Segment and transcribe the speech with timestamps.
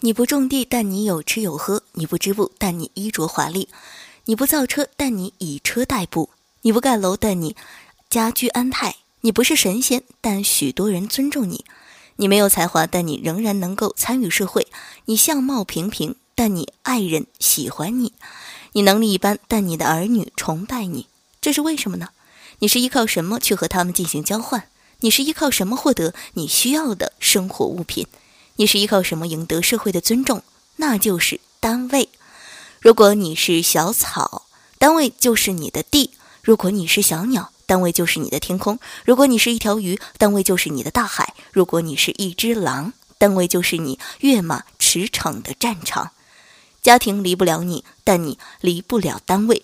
[0.00, 3.66] 你不种地，但你有吃有喝；你不织布，但你衣着华丽；
[4.26, 6.28] 你不造车，但你以车代步；
[6.62, 7.56] 你不盖楼，但你
[8.08, 8.92] 家居安泰；
[9.22, 11.64] 你不是神仙，但许多人尊重你；
[12.14, 14.68] 你没有才华，但你仍然能够参与社会；
[15.06, 18.12] 你相貌平平，但你爱人喜欢你；
[18.74, 21.08] 你能力一般，但你的儿女崇拜你。
[21.40, 22.10] 这是为什么呢？
[22.60, 24.68] 你是依靠什么去和他们进行交换？
[25.00, 28.06] 你是依靠什么获得你需要的生活物品？
[28.60, 30.42] 你是依靠什么赢得社会的尊重？
[30.76, 32.08] 那就是单位。
[32.80, 34.46] 如果你是小草，
[34.80, 36.10] 单位就是你的地；
[36.42, 46.10] 如果你是小鸟，单位就是你的天空；如果你是一条鱼，单位就是你的大海；如果你是一只狼，单位就是你跃马驰骋的战场。
[46.82, 49.62] 家庭离不了你，但你离不了单位。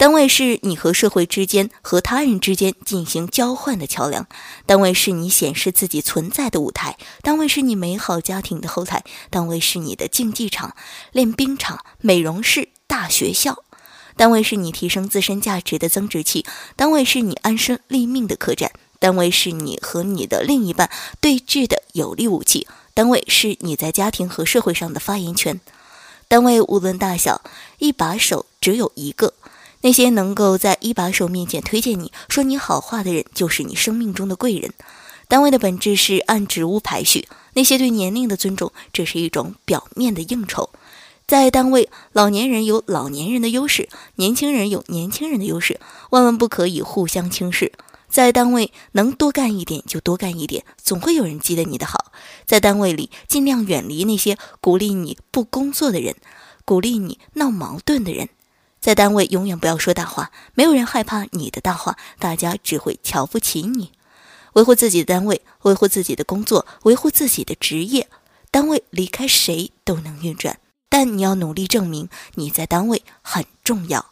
[0.00, 4.26] 单位是你和社会之间、和他人之间进行交换的桥梁，
[4.64, 10.74] 单位是你显示自己存在的舞台，单位是你美好家庭的后台，单位是你的竞技场、
[11.12, 13.62] 练兵场、美容室、大学校，
[14.16, 20.90] 单位是你提升自身价值的增值器，单位是你安身立命的客栈，单位是你和你的另一半
[21.20, 25.60] 对峙的有力武器，单位是你在家庭和社会上的发言权。
[26.26, 27.42] 单位无论大小，
[27.76, 29.34] 一把手只有一个。
[29.82, 34.72] 那些能够在一把手面前推荐你说你好话的人，就是你生命中的贵人。
[35.26, 40.70] 单位的本质是按职务排序，那些对年龄的尊重，这是一种表面的应酬。
[41.26, 45.78] 在单位，老年人有老年人的优势，年轻人有年轻人的优势，
[46.10, 47.72] 万万不可以互相轻视。
[48.08, 52.10] 在单位，能多干一点就多干一点，总会有人记得你的好。
[52.44, 56.16] 在单位里，尽量远离那些鼓励你不工作的人，
[56.64, 58.28] 鼓励你闹矛盾的人。
[58.80, 63.92] 在单位永远不要说大话，没有人害怕你的大话，大家只会瞧不起你。
[64.54, 68.08] 维护自己的单位，维护自己的工作，维护自己的职业。
[68.50, 74.06] 单位离开谁都能运转，但你要努力证明你在单位很重要。